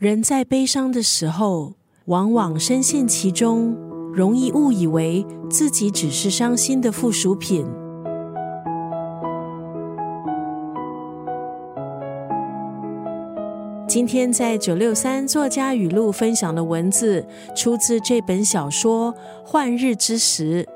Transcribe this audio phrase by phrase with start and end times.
[0.00, 1.74] 人在悲伤的时候，
[2.06, 3.76] 往往深陷其中，
[4.14, 7.66] 容易误以为自己只是伤心的附属品。
[13.86, 19.12] 今天在九六三作家语录分享的文字，出自这本小说
[19.44, 20.66] 《幻日之时》，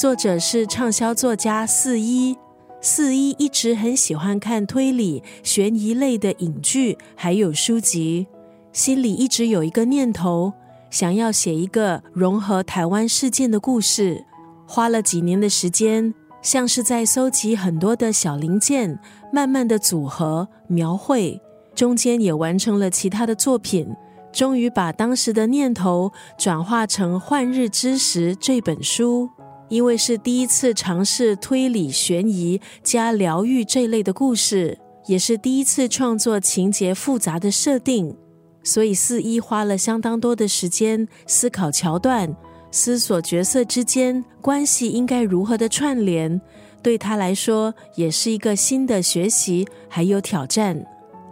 [0.00, 2.34] 作者是畅销作家四一。
[2.80, 8.26] 四一一直很喜欢看推理、悬疑类的影剧，还有书籍，
[8.72, 10.52] 心里一直有一个念头，
[10.90, 14.24] 想要写一个融合台湾事件的故事。
[14.66, 18.98] 花了几年的时间，像是在搜集很多的小零件，
[19.32, 21.40] 慢慢的组合描绘。
[21.74, 23.88] 中间也完成了其他的作品，
[24.32, 29.28] 终于把当时的念头转化成《换日之时》这本书。
[29.68, 38.16] 因为是第一次尝试推理悬疑加疗愈这类的故事，也是第一次创作情节复杂的设定，
[38.62, 42.34] 所以四一花了相当多的时间思考桥段，
[42.70, 46.40] 思索角色之间关系应该如何的串联。
[46.82, 50.84] 对他来说，也是一个新的学习还有挑战。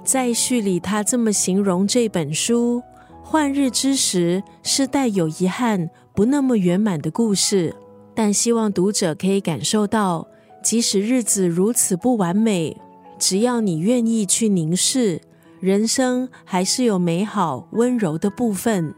[0.05, 2.83] 在序里，他这么形容这本书：
[3.23, 7.75] 换日之时是带有遗憾、不那么圆满的故事，
[8.15, 10.27] 但希望读者可以感受到，
[10.63, 12.77] 即使日子如此不完美，
[13.19, 15.21] 只要你愿意去凝视，
[15.61, 18.95] 人生还是有美好温柔的部分。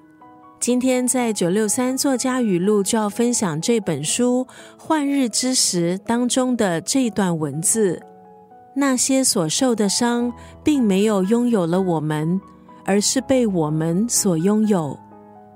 [0.58, 4.46] 今天在九六三作家语录就要分享这本书
[4.78, 8.02] 《换日之时》当中的这段文字。
[8.76, 12.38] 那些所受的伤，并没有拥有了我们，
[12.84, 14.98] 而是被我们所拥有。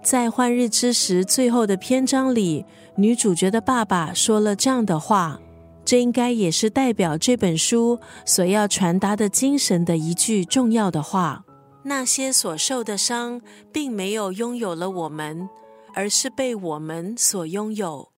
[0.02, 2.64] 在换日之时最后的篇章里，
[2.96, 5.38] 女主角的爸爸说了这样的话，
[5.84, 11.44] 这应该也是代表这本书所要传达的精神的一句重要的话。
[11.84, 13.40] 那些所受的伤，
[13.70, 15.48] 并没有拥有了我们，
[15.94, 18.08] 而是被我们所拥有。